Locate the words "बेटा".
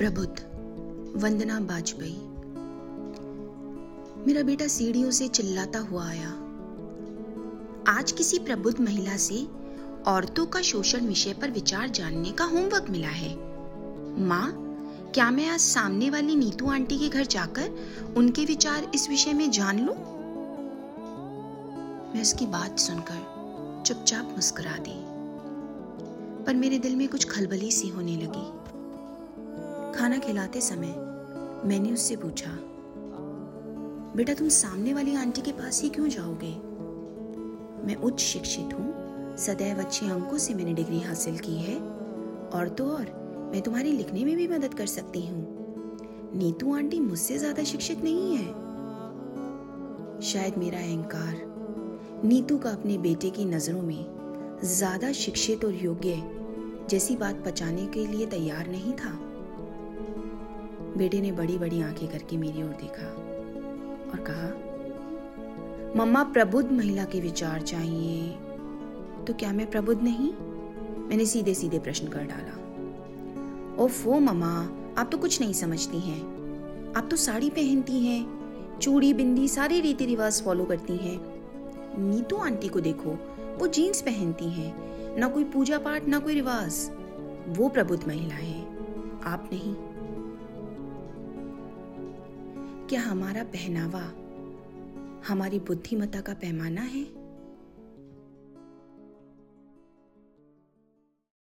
4.42-4.66, 34.16-34.34